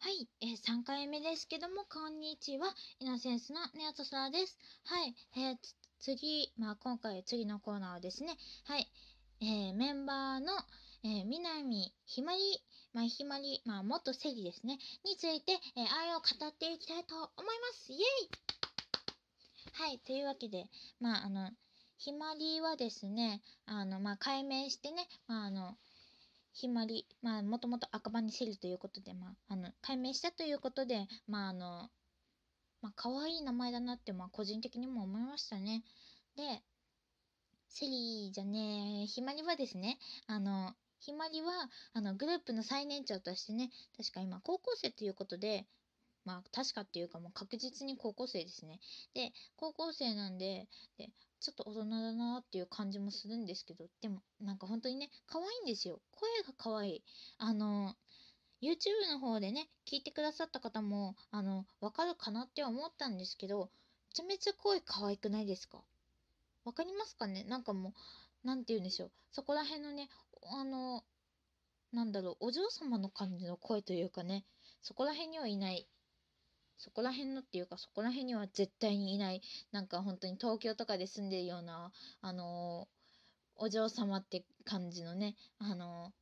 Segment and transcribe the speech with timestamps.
[0.00, 2.68] はい、えー、3回目ですけども、こんにちは。
[3.00, 4.56] イノセンスのネオトソラです。
[4.84, 5.56] はい、えー、
[5.98, 8.88] 次、まあ今回次のコーナーはですね、はい、
[9.40, 10.52] えー、メンバーの、
[11.02, 12.38] えー、南ひまり、
[12.92, 17.92] まあひまり、まあ元セリですね、について、えー、愛を語っていきたいと思います。
[17.92, 18.02] イエイ
[19.72, 20.66] はい、というわけで、
[21.00, 21.50] まああの、
[21.96, 25.76] ひまりはですね、あの、まあ解明してね、まああの、
[26.58, 31.88] ひまり、まあ、もともと赤羽セリということで、まあ、あの、解明したということで、まあ、あの、
[32.82, 35.84] まあ、可愛い名前だなって、まあ、個人的にも思いましたね。
[36.34, 36.64] で、
[37.68, 45.64] セリじゃねえ、ひまりはですね、あの、ひまりは、あの、グループの最年長としてね、確か今、高校生ということで、
[46.24, 48.80] まあ、確かっていうかもう確実に高校生ですね。
[49.14, 50.66] で、高校生なんで、
[50.98, 56.00] で、ちょっと大人だなっていう感じもするんですけど、でもなんか本当にね、可愛いんですよ。
[56.12, 57.02] 声が可愛い。
[57.38, 57.94] あの、
[58.60, 63.70] YouTube の方でね、聞いてくださった方も、あの、わかるかなって思ったんですけど、
[64.10, 65.78] めちゃめちゃ声可愛くないですか？
[66.64, 67.44] わかりますかね？
[67.44, 67.94] なんかも
[68.44, 69.10] う、なんて言うんでしょう。
[69.30, 70.08] そこら辺のね、
[70.50, 71.04] あの、
[71.92, 74.44] なんだろう、お嬢様の感じの声というかね、
[74.82, 75.86] そこら辺にはいない
[76.78, 81.90] そこら辺のっていうかそこら辺には絶対にいないなんか本当に東京とかで住んでるような
[82.22, 86.12] あのー、お嬢様って感じのねあの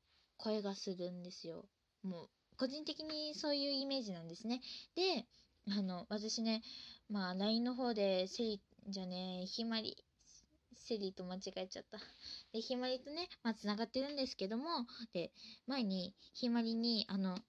[0.40, 1.66] ー、声がするんですよ
[2.02, 4.62] もう個人的にそういうイメージなんですね
[4.94, 5.26] で
[5.70, 6.62] あの私ね
[7.10, 9.96] まあ LINE の方でセリじゃねひまり
[10.86, 11.98] セリと間違えちゃった。
[12.52, 15.32] で、ひまりとね、まあ、繋がってるんですけども、で、
[15.66, 17.40] 前にひまりに、あの、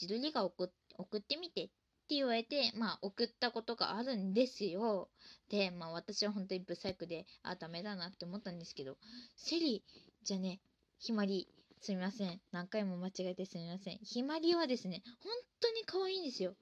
[0.00, 0.70] 自撮りが送
[1.16, 1.72] ってみてって
[2.04, 5.08] って言われて、まあ、送ったことがあるんですよ。
[5.48, 8.98] で、まあ、私は本当にブサイクで、あ、ダメだなって思ったんですけど、
[9.36, 9.82] セリ、
[10.22, 10.60] じゃね、
[10.98, 11.48] ひまり、
[11.80, 12.40] すみません。
[12.52, 13.98] 何回も間違えてすみません。
[14.02, 16.54] ひまりはですね、本当に可愛いんですよ。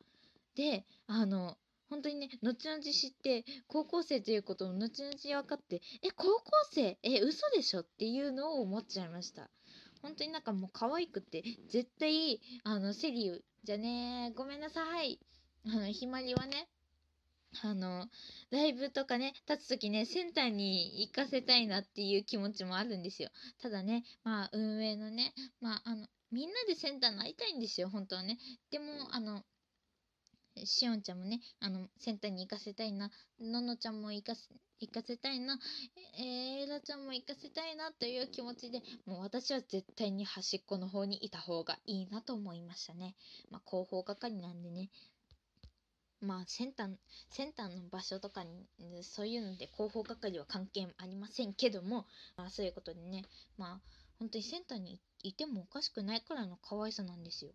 [0.55, 1.56] で、あの、
[1.91, 6.99] 本当にね、後々知って、高校生ということを後々分かって、え、高校生？
[7.03, 7.81] え、嘘でしょ？
[7.81, 9.50] っていうのを思っちゃいました。
[10.03, 15.21] 本当になんかもう可愛くて、絶対、あの、セリじゃねごめんなさい。
[15.67, 16.69] あの、ひまりはね、
[17.62, 18.09] あの、
[18.50, 23.31] ライブとかね、立つときね、センターに行かせたいなっていう気持ちもあるんですよ。
[23.61, 28.39] ただね、まあ、運営のね、まあ、あの、みんなでセンターになりたいんですよ、本当はね。
[28.71, 29.45] でも、あの、
[30.65, 34.49] しおんちゃんもね、あの、センターに行かせたいな、ののちゃんも行かせ、
[34.81, 35.59] 行かせたいな、
[36.19, 43.15] えー、らちゃんも行かせたいなという気持ちで、もう私は絶対に端っこの方にいた方がいいなと思いましたね。
[43.51, 44.91] まあ、広報係なんでね。
[46.22, 48.65] まあ、センター、の場所とかに、
[49.03, 52.06] そういうので広報係は関係ありませんけども、
[52.37, 53.25] まあ、そういうことでね、
[53.59, 53.81] まあ、
[54.21, 57.50] 本当にセンターにいてもおかしくないくらいの可愛さなんですよ。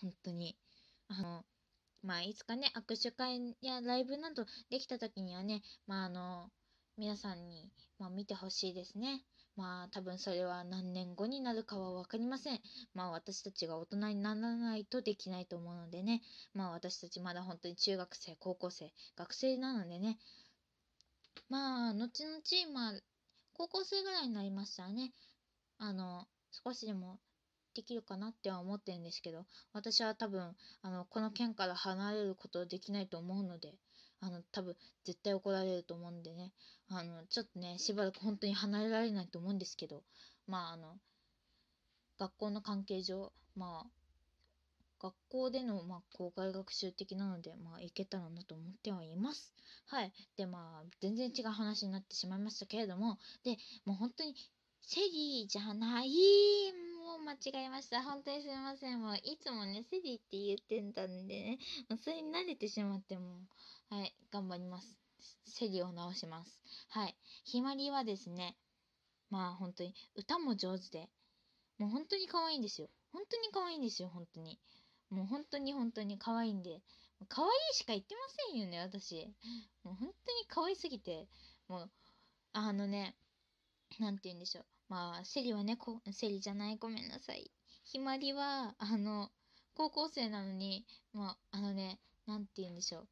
[0.00, 0.56] 本当に。
[1.08, 1.44] あの、
[2.02, 6.50] まあ、いつかね、握手会やライブなどできた時にはね、まあ、あの、
[6.98, 7.70] 皆さんに、
[8.00, 9.22] まあ、見てほしいですね。
[9.56, 12.60] まあ多分それは何年後になるかは分かりません。
[12.92, 16.22] まあ私たちが大人にならないとできないと思うのでね。
[16.54, 20.18] まあ私たちまだ本当に中学生、高校生、学生なのでね。
[21.48, 23.00] まあ後々、まあ
[23.52, 25.12] 高校生ぐらいになりましたらね。
[25.78, 27.20] あの、少しでも
[27.74, 33.78] できるかなっては思ってるんですけど、私は多分、あの、この県から離れることできないと思うので、
[34.20, 36.52] あの、多分、絶対怒られると思うんでね、
[36.88, 40.02] あの、ちょっとね、しばらく本当に離れられないと思うんですけど、
[40.46, 40.98] まあ、あの、
[42.18, 43.90] 学校の関係上、まあ、
[45.00, 49.54] 学校での、まあ、校外学習的なので、まあ、いけたらなと思ってはいます。
[49.86, 50.12] はい。
[50.36, 54.34] で、まあ、全然違う話になってしまいましたけれども、で、もう本当に、
[54.82, 56.08] セリーじゃない、
[57.06, 58.02] もう間違えました。
[58.02, 59.00] 本当にすみません。
[59.00, 61.58] もう、いつもね、セリーって言ってんだんでね、
[61.88, 63.40] もうそれに慣れてしまってもう、
[63.90, 64.98] はい、頑張ります。
[65.46, 66.62] セリを直します。
[66.90, 67.16] はい。
[67.44, 68.54] ひまりはですね、
[69.30, 71.08] まあ本当に歌も上手で、
[71.78, 72.90] もう本当に可愛いんですよ。
[73.14, 74.60] 本当に可愛いんですよ、本当に。
[75.08, 76.82] もう本当に本当に可愛いんで、
[77.28, 78.20] 可愛いしか言ってま
[78.52, 79.26] せんよね、私。
[79.84, 81.26] もう本当に可愛すぎて、
[81.66, 81.90] もう、
[82.52, 83.16] あのね、
[83.98, 84.66] なんて言うんでしょう。
[84.90, 87.50] まあ、セリはね、こセリじゃない、ごめんなさい。
[87.84, 89.30] ひまりは、あの、
[89.72, 90.84] 高校生なのに、
[91.14, 93.08] まあ、あのね、なんて言うんでしょう。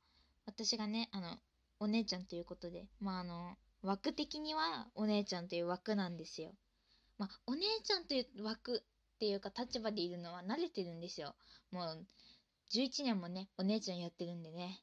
[0.47, 1.37] 私がね、あの、
[1.79, 6.53] お姉ちゃんということで、まあ、あの、枠的にはお姉ちゃんという枠なんですよ。
[7.19, 11.35] まあ、お姉ちゃんという枠っていうか立場でいるのは慣れてるんですよ。
[11.71, 12.07] もう、
[12.73, 14.83] 11年もね、お姉ちゃんやってるんでね。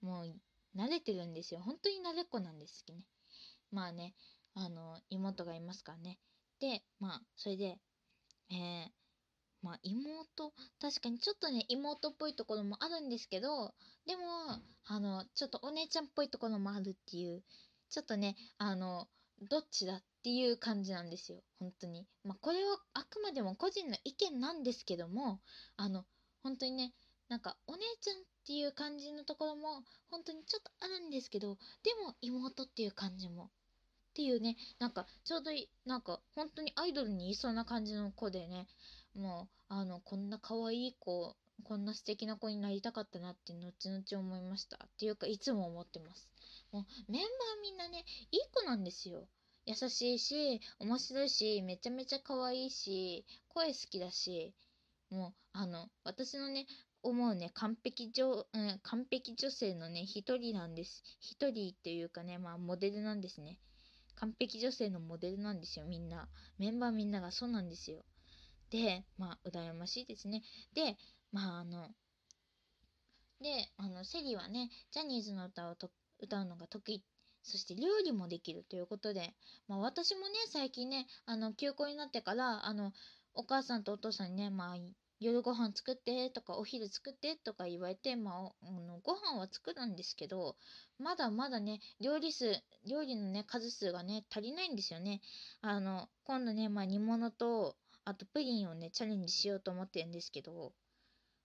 [0.00, 0.34] もう、
[0.76, 1.60] 慣れてるんですよ。
[1.60, 3.04] 本当に慣れっこなんですけどね。
[3.70, 4.14] まあね、
[4.54, 6.18] あの、妹がいますからね。
[6.60, 7.78] で、まあ、それで、
[8.50, 8.88] えー、
[9.64, 13.74] まあ妹、確かにちょっとね、妹っぽいところもあるんですけど、
[14.06, 14.22] でも、
[14.84, 17.42] あの、ちょっとお姉ちゃんっぽいところもあるっていう、
[17.88, 19.08] ちょっとね、あの、
[19.40, 21.42] どっちだっていう感じなんですよ。
[21.58, 22.06] 本当に。
[22.24, 25.40] まあ、これはあくまでも個人の意見なんですけども、
[25.78, 26.04] あの、
[26.42, 26.92] 本当にね、
[27.30, 33.46] なんかお姉ちゃんっていう感じのところも本当にちょっとあるんですけど、でも妹っていう感じも。
[33.46, 33.48] っ
[34.14, 38.68] ていうね、なんかちょうどいい、なんか本当にアイドルにいそうな感じの子でね、
[39.14, 44.76] もう、あの、こんな可愛い子、こんな素敵な子になりたかったなって後々思いました。
[44.76, 46.28] っていうか、いつも思ってます。
[46.72, 49.28] もう、メンバーみんなね、いい子なんですよ。
[49.66, 54.52] 優しいし、面白いし、めちゃめちゃ可愛いし、声好きだし、
[55.10, 56.66] もう、あの、私のね、
[57.02, 61.02] 思うね、完璧女、うん、完璧女性のね、一人なんです。
[61.20, 63.58] 一人っていうかね、まあ、モデルなんですね。
[64.16, 66.28] 完璧女性のモデルなんですよ、みんな。
[66.58, 68.04] メンバーみんながそうなんですよ。
[68.74, 70.42] で、まあ、羨ましいですね。
[70.74, 70.96] で、
[71.30, 71.94] まあ、あの、
[73.40, 77.04] で、あの、セリはね、ジャニーズの歌をと歌うのが得意。
[77.44, 79.32] そして料理もできるということで、
[79.68, 82.92] まあ私もね、最近ね、あの、休校になってから、あの、
[83.34, 84.76] お母さんとお父さんにね、まあ、
[85.20, 90.56] 夜ご飯作ってとか、お昼作ってとか言われて、まあ、あのご飯は作るんですけど、
[90.98, 95.20] まだまだね、料理数、料理のね、数数がね、足りないんですよね。
[95.60, 100.72] あの、今度ね、まあ煮物と、あとプリンをね、チャレンジしようと思ってるんですけど、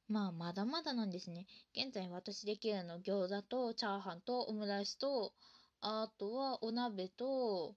[0.09, 1.45] まあ、まだまだなんですね。
[1.73, 5.33] 現在私できるの餃子とチャーハンとオムライスと、
[5.81, 7.75] あとはお鍋と、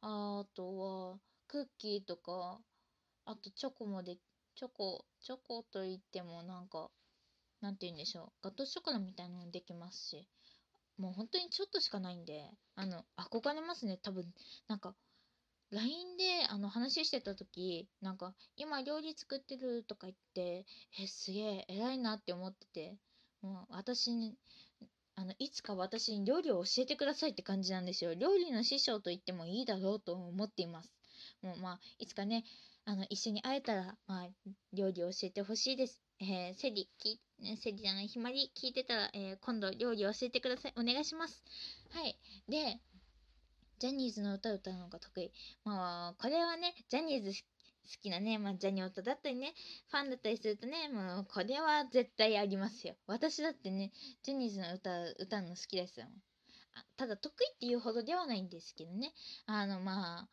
[0.00, 1.18] あとは
[1.48, 2.60] クッキーとか、
[3.24, 4.16] あとチョコもで、
[4.54, 6.90] チョコ、チョコといってもなんか、
[7.60, 8.32] なんて言うんでしょう。
[8.42, 10.28] ガトーショコラみたいなのもできますし、
[10.98, 13.98] もう本当にちょっとしかないんで、あの、憧れますね。
[14.02, 14.32] 多分、
[14.68, 14.94] なんか、
[15.70, 20.64] LINE であの話してた時なんか今料理作ってるとか言って
[21.00, 22.96] えすげえ偉いなって思ってて
[23.42, 24.34] もう私に
[25.16, 28.14] あのいつか私に料理を教えてくださいって感じなんですよ。
[28.14, 30.92] 料理の師匠と言ってもいいだろうと思っています。
[31.42, 32.44] もうまあいつかね
[32.84, 34.28] あの一緒に会えたらまあ
[34.74, 36.02] 料理を教えてほしいです。
[36.20, 37.18] えー、セリき
[37.56, 40.74] セリじゃないひまり聞いてたら、えー、今度料理を教えてください。
[40.76, 41.42] お願いします。
[41.90, 42.18] はい。
[42.48, 42.78] で
[43.78, 45.30] ジャニーズの歌を歌うのが得意。
[45.64, 47.36] まあ、これはね、ジャニーズ好
[48.02, 49.54] きなね、まあ、ジャニオタだったりね、
[49.90, 52.96] ファンだったりするとね、もう、これは絶対ありますよ。
[53.06, 53.92] 私だってね、
[54.22, 56.06] ジャニーズの歌、歌うの好きですよ。
[56.96, 59.12] ただ、得意っていうほどではないんですけどね。
[59.46, 60.28] あの、まあ、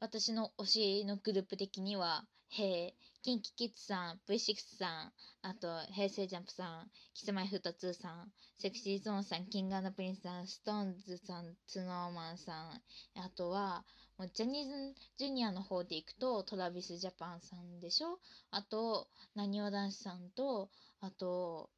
[0.00, 5.12] 私の推しのグループ的には、えー KinKi Kids さん、V6 さん、
[5.42, 12.82] あと、平成ジャンプさん、 Kis-My-Ft2 さん、 Sexy Zone さん、 King & Prince さん、 SixTONES さん、 Snow Man さん、
[13.20, 13.84] あとは、
[14.16, 18.18] もうジャニーズジュニアの方で行くと、 Travis Japan さんでしょ？
[18.50, 20.70] あと、なにわ男子さんと、
[21.00, 21.70] あと、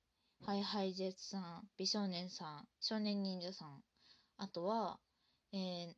[0.47, 3.83] HiHi Jets さん、美少年さん、少年忍者さん、
[4.39, 5.01] あとは、
[5.53, 5.95] えー、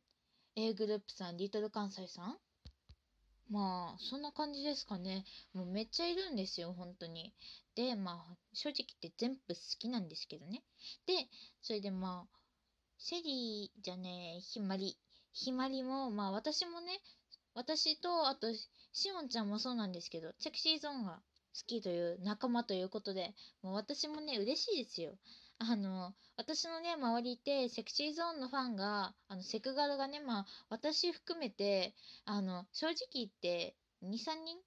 [0.55, 2.37] A グループさん、リトル関西さん
[3.49, 5.23] まあ、そんな感じですかね。
[5.53, 7.33] もうめっちゃいるんですよ、本当に。
[7.75, 10.63] で、まあ、正直言って全部好きなんですけどね。
[11.05, 11.13] で、
[11.61, 12.37] それでまあ、
[12.97, 14.97] シェリーじゃねえ、ひまり。
[15.33, 17.01] ひまりも、まあ私もね、
[17.53, 21.21] 私と、あと、しおんちゃんもそうなんですけど、セクシーゾーンが
[21.53, 25.17] 好きという仲間ということで、もう私もね、嬉しいですよ。
[25.57, 31.95] あの、私のね、周りってセクシーゾーンのファンが、あの、セクガルがね、まあ、私含めて、
[32.25, 34.57] あの、正直言って2、3人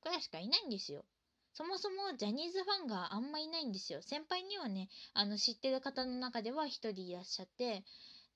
[0.00, 1.04] くらいしかいないんですよ。
[1.52, 4.00] そもそもジャニーズファンがあんまいないんですよ。
[4.02, 7.84] 先輩にはね、あの、知ってる方の中では一人いらっしゃって、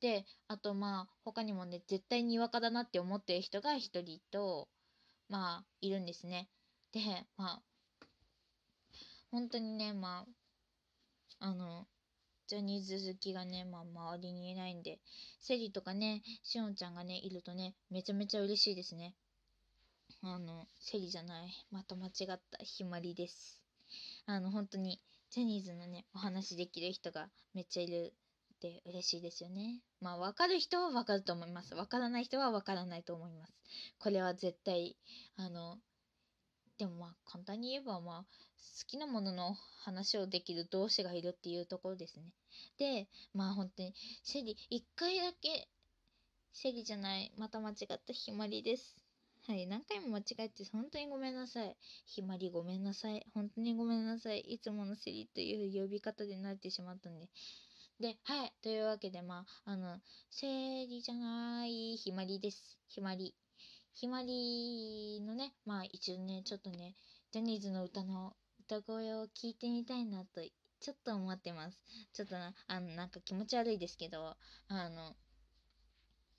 [0.00, 4.68] で、あとまあ、他にもね、絶対にわかだなって思ってる人が一人と、
[5.28, 6.50] まあ、いるんですね。
[6.92, 7.00] で、
[7.36, 8.06] まあ、
[9.30, 10.26] 本当にね、ま
[11.40, 11.86] あ、あの、
[12.46, 15.00] ジャニーズ好きがね、まあ、周りにいないんで、
[15.40, 19.14] セリとかね、しおんちゃんがね、いるとね、めちゃめちゃ嬉しいですね。
[20.22, 21.66] あの、セリじゃない。
[21.70, 22.58] また間違った。
[22.62, 23.62] ひまりです。
[24.26, 28.12] あの、本当に、ジャニーズのね、お話できる人がめっちゃいる
[28.54, 29.80] って嬉しいですよね。
[30.00, 31.74] まあ、わかる人はわかると思います。
[31.74, 33.52] わからない人はわからないと思います。
[33.98, 34.96] これは絶対、
[35.36, 35.78] あの、
[36.78, 39.54] でもまあ簡単に言えばまあ好きなものの
[39.84, 42.24] 話をできる同士がいるっていうところですね。
[42.78, 45.68] で、まあ本当にシェリ、一回だけ、
[46.52, 48.96] シェリじゃない、また間違ったひまりです。
[49.46, 51.76] はい、何回も間違えて本当にごめんなさい。
[52.06, 53.26] ひまりごめんなさい。
[53.34, 54.40] 本当にごめんなさい。
[54.40, 57.28] いつものシェリという呼び方で慣れてしまったんで。
[58.00, 58.52] で、はい。
[58.62, 60.00] というわけで、まあ、あの、
[60.30, 62.78] 生理じゃないひまりです。
[62.88, 63.34] ひまり。
[63.94, 66.94] ひまりのね、まあ一応ね、ちょっとね、
[67.32, 70.40] ジャニーズの歌の歌声を聞いてみたいなと
[70.80, 71.80] ちょっと思ってます。
[72.12, 74.36] ちょっとなあのなんか気持ち悪いですけど
[74.68, 75.14] あの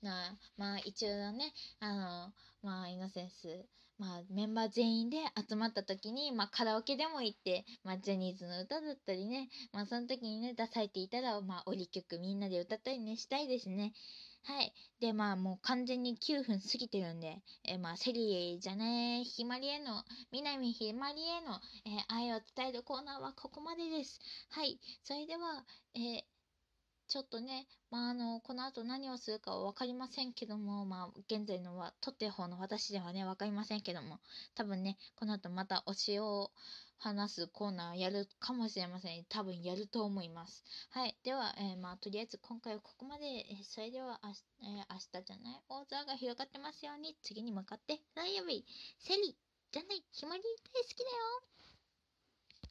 [0.02, 2.32] なまあ一応ねあの
[2.62, 3.66] まあイノセンス
[3.98, 5.16] まあメンバー全員で
[5.48, 13.92] 集まった時にまあカラオケでも行ってまあジャニーズの歌だったりねまあその時にね出されていたらまあ折り曲みんなで歌ったりねしたいですね。
[14.44, 14.72] はい。
[15.00, 24.20] でまあもう完全に9分過ぎてるんでえまあセリエじゃねひまりへの南ひまりへの、えー、愛を伝えるコーナーはここまでです。
[24.50, 24.78] はい。
[25.02, 26.35] それではえー
[27.08, 34.18] ちょっとね、まあ、あの、この後何をするかは分かりませんけども、まあ、現在のは、撮ってる方の私ではね、分かりませんけども、
[34.54, 36.50] 多分ね、この後また推しを
[36.98, 39.24] 話すコーナーやるかもしれません。
[39.28, 40.64] 多分やると思います。
[40.90, 41.16] はい。
[41.22, 43.46] では、えー、まあ、とりあえず今回はここまで。
[43.62, 44.32] それでは、あ、
[44.62, 45.62] えー、明日じゃない？
[45.68, 48.64] 大空が広がってますように、次に向かって、ライアウェイ、
[48.98, 49.36] セリ
[49.70, 51.55] じゃない、ひまり大好きだよ